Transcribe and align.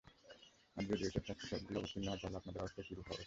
আর 0.77 0.83
যদি 0.89 1.03
ঐসব 1.03 1.23
শাস্তির 1.27 1.49
সবগুলো 1.51 1.77
অবতীর্ণ 1.79 2.07
হয় 2.07 2.19
তাহলে 2.21 2.37
আপনাদের 2.37 2.61
অবস্থা 2.61 2.81
কিরূপ 2.87 3.07
হবে? 3.07 3.19